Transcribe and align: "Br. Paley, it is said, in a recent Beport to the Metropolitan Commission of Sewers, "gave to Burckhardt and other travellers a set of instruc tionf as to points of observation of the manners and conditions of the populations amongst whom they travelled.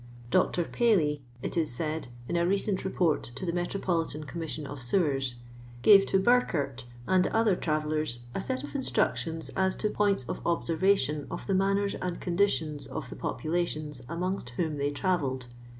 "Br. 0.31 0.41
Paley, 0.63 1.21
it 1.43 1.55
is 1.55 1.71
said, 1.71 2.07
in 2.27 2.35
a 2.35 2.47
recent 2.47 2.81
Beport 2.81 3.21
to 3.35 3.45
the 3.45 3.53
Metropolitan 3.53 4.23
Commission 4.23 4.65
of 4.65 4.81
Sewers, 4.81 5.35
"gave 5.83 6.07
to 6.07 6.17
Burckhardt 6.17 6.85
and 7.05 7.27
other 7.27 7.55
travellers 7.55 8.21
a 8.33 8.41
set 8.41 8.63
of 8.63 8.71
instruc 8.71 9.11
tionf 9.11 9.51
as 9.55 9.75
to 9.75 9.91
points 9.91 10.23
of 10.27 10.41
observation 10.43 11.27
of 11.29 11.45
the 11.45 11.53
manners 11.53 11.93
and 11.93 12.19
conditions 12.19 12.87
of 12.87 13.11
the 13.11 13.15
populations 13.15 14.01
amongst 14.09 14.49
whom 14.57 14.77
they 14.77 14.89
travelled. 14.89 15.45